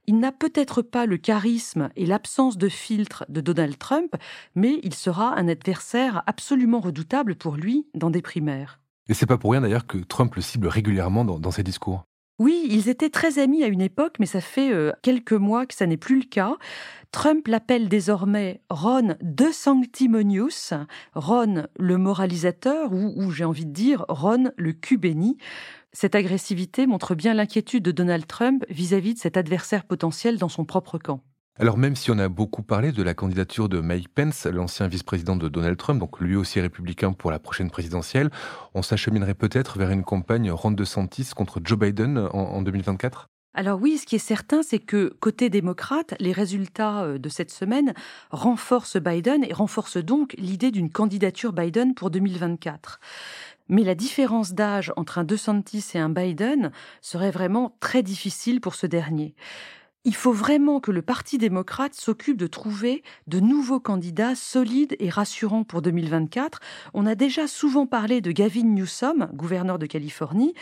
Il 0.09 0.21
n'a 0.21 0.31
peut-être 0.31 0.83
pas 0.83 1.05
le 1.07 1.17
charisme 1.17 1.91
et 1.97 2.07
l'absence 2.07 2.57
de 2.57 2.69
filtre 2.69 3.25
de 3.29 3.41
Donald 3.41 3.77
Trump, 3.77 4.15
mais 4.55 4.79
il 4.85 4.95
sera 4.95 5.37
un 5.37 5.49
adversaire 5.49 6.23
absolument 6.27 6.81
redoutable 6.81 7.35
pour 7.35 7.57
lui 7.57 7.89
dans 7.95 8.11
des 8.11 8.23
primaires. 8.23 8.81
Et 9.09 9.15
c'est 9.15 9.27
pas 9.27 9.39
pour 9.39 9.53
rien 9.53 9.61
d'ailleurs 9.61 9.87
que 9.87 9.99
Trump 9.99 10.35
le 10.35 10.43
cible 10.43 10.69
régulièrement 10.69 11.25
dans, 11.25 11.51
ses 11.51 11.63
discours. 11.63 12.05
Oui, 12.38 12.66
ils 12.69 12.90
étaient 12.90 13.09
très 13.09 13.38
amis 13.38 13.64
à 13.64 13.66
une 13.66 13.81
époque, 13.81 14.16
mais 14.19 14.26
ça 14.26 14.43
fait 14.43 14.71
euh, 14.71 14.93
quelques 15.02 15.33
mois 15.33 15.64
que 15.64 15.75
ça 15.75 15.87
n'est 15.87 15.97
plus 15.97 16.19
le 16.19 16.26
cas. 16.26 16.57
Trump 17.11 17.49
l'appelle 17.49 17.88
désormais 17.88 18.61
Ron 18.69 19.16
de 19.23 19.50
Sanctimonious, 19.50 20.75
Ron 21.14 21.66
le 21.78 21.97
moralisateur, 21.97 22.93
ou, 22.93 23.31
j'ai 23.31 23.45
envie 23.45 23.64
de 23.64 23.73
dire 23.73 24.05
Ron 24.09 24.50
le 24.57 24.73
cul 24.75 24.99
béni. 24.99 25.38
Cette 25.95 26.14
agressivité 26.14 26.87
montre 26.87 27.14
bien 27.14 27.33
l'inquiétude 27.33 27.85
de 27.85 27.90
Donald 27.90 28.26
Trump 28.26 28.66
vis-à-vis 28.69 29.14
de 29.14 29.19
cet 29.19 29.38
adversaire 29.38 29.87
potentiel 29.87 30.37
dans 30.37 30.50
son 30.50 30.66
propre 30.66 30.99
camp. 30.99 31.23
Alors 31.59 31.79
même 31.79 31.97
si 31.97 32.11
on 32.11 32.19
a 32.19 32.29
beaucoup 32.29 32.63
parlé 32.63 32.93
de 32.93 33.03
la 33.03 33.15
candidature 33.15 33.71
de 33.71 33.81
Mike 33.81 34.11
Pence, 34.15 34.45
l'ancien 34.45 34.89
vice-président 34.89 35.37
de 35.37 35.49
Donald 35.49 35.79
Trump, 35.79 35.99
donc 35.99 36.21
lui 36.21 36.37
aussi 36.37 36.61
républicain 36.61 37.13
pour 37.13 37.31
la 37.31 37.39
prochaine 37.39 37.71
présidentielle, 37.71 38.31
on 38.75 38.83
s'acheminerait 38.83 39.35
peut-être 39.35 39.79
vers 39.79 39.91
une 39.91 40.05
campagne 40.05 40.51
ronde 40.51 40.77
de 40.77 40.85
Santis 40.85 41.31
contre 41.35 41.61
Joe 41.65 41.79
Biden 41.79 42.19
en, 42.19 42.39
en 42.39 42.63
2024 42.63 43.29
alors 43.59 43.81
oui, 43.81 43.97
ce 43.97 44.05
qui 44.05 44.17
est 44.17 44.19
certain, 44.19 44.63
c'est 44.63 44.79
que 44.79 45.17
côté 45.19 45.49
démocrate, 45.49 46.15
les 46.21 46.33
résultats 46.33 47.05
euh, 47.05 47.17
de 47.17 47.31
cette 47.31 47.51
semaine 47.51 47.95
renforcent 48.31 48.99
Biden 48.99 49.45
et 49.45 49.55
renforcent 49.55 49.97
donc 49.97 50.35
l'idée 50.37 50.71
d'une 50.71 50.91
candidature 50.91 51.55
Biden 51.55 51.95
pour 51.95 52.11
2024. 52.11 53.01
Mais 53.71 53.83
la 53.83 53.95
différence 53.95 54.53
d'âge 54.53 54.93
entre 54.97 55.17
un 55.17 55.25
DeSantis 55.25 55.87
et 55.95 55.99
un 55.99 56.11
Biden 56.11 56.71
serait 57.01 57.31
vraiment 57.31 57.75
très 57.81 58.03
difficile 58.03 58.61
pour 58.61 58.75
ce 58.75 58.87
dernier. 58.87 59.35
Il 60.07 60.15
faut 60.15 60.33
vraiment 60.33 60.79
que 60.79 60.93
le 60.93 61.03
Parti 61.03 61.37
démocrate 61.37 61.95
s'occupe 61.95 62.37
de 62.37 62.47
trouver 62.47 63.03
de 63.27 63.41
nouveaux 63.41 63.81
candidats 63.81 64.37
solides 64.37 64.95
et 65.01 65.11
rassurants 65.11 65.65
pour 65.65 65.83
2024. 65.83 66.61
On 66.95 67.07
a 67.07 67.17
déjà 67.17 67.49
souvent 67.49 67.87
parlé 67.87 68.21
de 68.21 68.31
Gavin 68.31 68.63
Newsom, 68.63 69.29
gouverneur 69.35 69.81
de 69.81 69.87
Californie. 69.87 70.55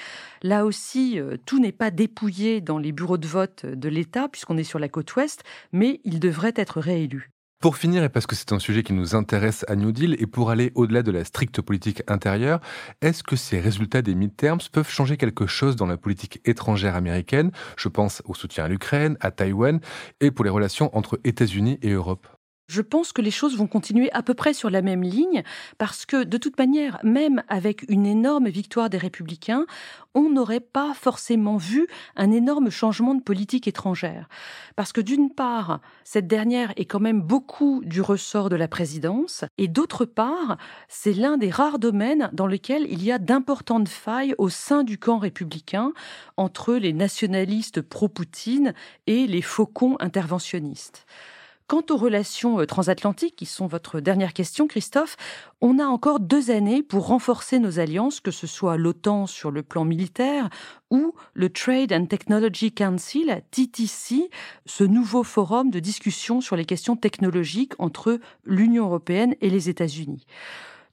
Là 0.43 0.65
aussi, 0.65 1.21
euh, 1.21 1.37
tout 1.45 1.59
n'est 1.59 1.73
pas 1.73 1.91
dépouillé 1.91 2.63
dans 2.63 2.79
les 2.79 2.93
bureaux 2.93 3.19
de 3.19 3.27
vote 3.27 3.67
de 3.67 3.89
l'État, 3.91 4.31
puisqu'on 4.31 4.57
est 4.57 4.65
sur 4.65 4.79
la 4.79 4.89
côte 4.89 5.15
ouest, 5.15 5.43
mais 5.73 6.01
il 6.05 6.21
devrait 6.21 6.55
être 6.57 6.81
réélu. 6.81 7.31
Pour 7.65 7.79
finir, 7.79 8.05
et 8.05 8.11
parce 8.11 8.27
que 8.27 8.37
c'est 8.37 8.53
un 8.53 8.59
sujet 8.59 8.83
qui 8.83 8.93
nous 8.93 9.15
intéresse 9.15 9.65
à 9.69 9.75
New 9.75 9.91
Deal, 9.91 10.17
et 10.19 10.27
pour 10.27 10.51
aller 10.51 10.71
au-delà 10.75 11.03
de 11.03 11.11
la 11.11 11.25
stricte 11.25 11.63
politique 11.63 12.03
intérieure, 12.09 12.61
est-ce 13.01 13.23
que 13.23 13.37
ces 13.37 13.59
résultats 13.59 14.03
des 14.03 14.15
midterms 14.15 14.61
peuvent 14.71 14.91
changer 14.91 15.17
quelque 15.17 15.47
chose 15.47 15.75
dans 15.75 15.87
la 15.87 15.97
politique 15.97 16.43
étrangère 16.45 16.95
américaine? 16.95 17.53
Je 17.79 17.89
pense 17.89 18.21
au 18.27 18.35
soutien 18.35 18.65
à 18.65 18.69
l'Ukraine, 18.69 19.17
à 19.21 19.31
Taïwan, 19.31 19.81
et 20.21 20.31
pour 20.31 20.45
les 20.45 20.51
relations 20.51 20.95
entre 20.95 21.19
États-Unis 21.25 21.79
et 21.81 21.93
Europe. 21.93 22.27
Je 22.67 22.81
pense 22.81 23.13
que 23.13 23.21
les 23.21 23.31
choses 23.31 23.59
vont 23.59 23.67
continuer 23.67 24.11
à 24.13 24.23
peu 24.23 24.33
près 24.33 24.55
sur 24.55 24.71
la 24.71 24.81
même 24.81 25.03
ligne 25.03 25.43
parce 25.77 26.07
que 26.07 26.25
de 26.25 26.39
toute 26.39 26.59
manière, 26.59 26.99
même 27.03 27.43
avec 27.49 27.85
une 27.91 28.07
énorme 28.07 28.49
victoire 28.49 28.89
des 28.89 28.97
républicains, 28.97 29.67
on 30.15 30.31
n'aurait 30.31 30.61
pas 30.61 30.95
forcément 30.95 31.59
vu 31.59 31.87
un 32.17 32.31
énorme 32.31 32.71
changement 32.71 33.15
de 33.15 33.23
politique 33.23 33.69
étrangère. 33.69 34.29
Parce 34.77 34.93
que 34.93 35.03
d'une 35.03 35.29
part, 35.29 35.81
cette 36.05 36.27
dernière 36.27 36.73
est 36.77 36.87
quand 36.87 37.01
même 37.01 37.21
beaucoup 37.21 37.83
du 37.85 38.01
ressort 38.01 38.49
de 38.49 38.57
la 38.57 38.69
présidence 38.69 39.45
et 39.59 39.69
d'autre 39.69 40.07
part, 40.07 40.57
c'est 40.89 41.13
l'un 41.13 41.37
des 41.37 41.51
rares 41.51 41.79
domaines 41.79 42.31
dans 42.33 42.47
lesquels 42.47 42.87
il 42.89 43.05
y 43.05 43.13
a 43.13 43.19
d'importantes 43.19 43.89
failles 43.89 44.35
au 44.39 44.49
sein 44.49 44.85
du 44.85 44.97
camp 44.97 45.19
républicain 45.19 45.93
entre 46.39 46.75
les 46.75 46.95
nationalistes 46.95 47.83
pro-Poutine 47.83 48.73
et 49.07 49.27
les 49.27 49.43
faucons 49.43 49.97
interventionnistes. 50.01 51.05
Quant 51.67 51.83
aux 51.89 51.97
relations 51.97 52.61
euh, 52.61 52.67
transatlantiques, 52.67 53.37
qui 53.37 53.47
sont 53.47 53.67
votre 53.67 54.01
dernière 54.01 54.35
question, 54.35 54.67
Christophe, 54.67 55.17
on 55.63 55.79
a 55.79 55.87
encore 55.87 56.21
deux 56.21 56.51
années 56.51 56.83
pour 56.83 57.07
renforcer 57.07 57.59
nos 57.59 57.79
alliances, 57.79 58.21
que 58.21 58.31
ce 58.31 58.47
soit 58.47 58.77
l'OTAN 58.77 59.27
sur 59.27 59.51
le 59.51 59.63
plan 59.63 59.87
militaire 59.87 60.51
ou 60.91 61.15
le 61.33 61.49
Trade 61.49 61.93
and 61.93 62.05
Technology 62.07 62.71
Council, 62.71 63.43
TTC, 63.51 64.29
ce 64.67 64.85
nouveau 64.85 65.23
forum 65.23 65.71
de 65.71 65.81
discussion 65.81 66.43
sur 66.43 66.55
les 66.55 66.67
questions 66.67 66.97
technologiques 66.97 67.73
entre 67.79 68.21
l'Union 68.45 68.85
européenne 68.85 69.35
et 69.41 69.49
les 69.49 69.71
États-Unis. 69.71 70.27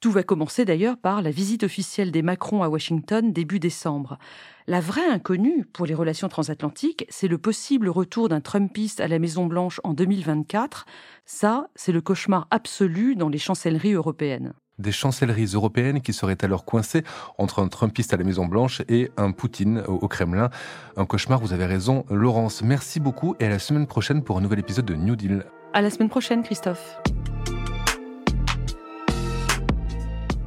Tout 0.01 0.09
va 0.09 0.23
commencer 0.23 0.65
d'ailleurs 0.65 0.97
par 0.97 1.21
la 1.21 1.29
visite 1.29 1.61
officielle 1.61 2.09
des 2.11 2.23
Macron 2.23 2.63
à 2.63 2.69
Washington 2.69 3.31
début 3.31 3.59
décembre. 3.59 4.17
La 4.65 4.79
vraie 4.79 5.07
inconnue 5.07 5.63
pour 5.71 5.85
les 5.85 5.93
relations 5.93 6.27
transatlantiques, 6.27 7.05
c'est 7.09 7.27
le 7.27 7.37
possible 7.37 7.87
retour 7.87 8.27
d'un 8.27 8.41
Trumpiste 8.41 8.99
à 8.99 9.07
la 9.07 9.19
Maison-Blanche 9.19 9.79
en 9.83 9.93
2024. 9.93 10.87
Ça, 11.25 11.69
c'est 11.75 11.91
le 11.91 12.01
cauchemar 12.01 12.47
absolu 12.49 13.15
dans 13.15 13.29
les 13.29 13.37
chancelleries 13.37 13.93
européennes 13.93 14.53
des 14.79 14.91
chancelleries 14.91 15.51
européennes 15.53 16.01
qui 16.01 16.11
seraient 16.11 16.43
alors 16.43 16.65
coincées 16.65 17.03
entre 17.37 17.59
un 17.59 17.67
Trumpiste 17.67 18.15
à 18.15 18.17
la 18.17 18.23
Maison-Blanche 18.23 18.81
et 18.89 19.11
un 19.15 19.31
Poutine 19.31 19.83
au 19.87 20.07
Kremlin. 20.07 20.49
Un 20.97 21.05
cauchemar, 21.05 21.39
vous 21.39 21.53
avez 21.53 21.67
raison. 21.67 22.03
Laurence, 22.09 22.63
merci 22.63 22.99
beaucoup 22.99 23.35
et 23.39 23.45
à 23.45 23.49
la 23.49 23.59
semaine 23.59 23.85
prochaine 23.85 24.23
pour 24.23 24.39
un 24.39 24.41
nouvel 24.41 24.57
épisode 24.57 24.85
de 24.85 24.95
New 24.95 25.15
Deal. 25.15 25.45
À 25.73 25.83
la 25.83 25.91
semaine 25.91 26.09
prochaine, 26.09 26.41
Christophe. 26.41 26.97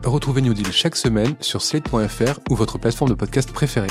Retrouvez 0.05 0.43
New 0.43 0.53
Deal 0.53 0.71
chaque 0.71 0.97
semaine 0.97 1.35
sur 1.41 1.63
slate.fr 1.63 2.39
ou 2.51 2.55
votre 2.55 2.79
plateforme 2.79 3.11
de 3.11 3.15
podcast 3.15 3.51
préférée. 3.53 3.89